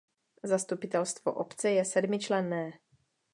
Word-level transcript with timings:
Zastupitelstvo 0.43 1.31
obce 1.33 1.71
je 1.71 1.85
sedmičlenné. 1.85 2.79